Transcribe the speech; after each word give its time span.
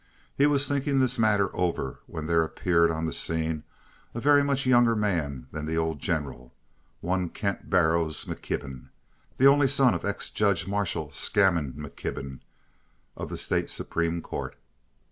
He 0.35 0.47
was 0.47 0.67
thinking 0.67 0.99
this 0.99 1.19
matter 1.19 1.55
over 1.55 1.99
when 2.07 2.25
there 2.25 2.41
appeared 2.41 2.89
on 2.89 3.05
the 3.05 3.13
scene 3.13 3.61
a 4.15 4.19
very 4.19 4.41
much 4.43 4.65
younger 4.65 4.95
man 4.95 5.45
than 5.51 5.67
the 5.67 5.77
old 5.77 5.99
General, 5.99 6.55
one 7.01 7.29
Kent 7.29 7.69
Barrows 7.69 8.25
McKibben, 8.25 8.89
the 9.37 9.45
only 9.45 9.67
son 9.67 9.93
of 9.93 10.03
ex 10.03 10.31
Judge 10.31 10.65
Marshall 10.67 11.11
Scammon 11.11 11.73
McKibben, 11.73 12.39
of 13.15 13.29
the 13.29 13.37
State 13.37 13.69
Supreme 13.69 14.23
Court. 14.23 14.55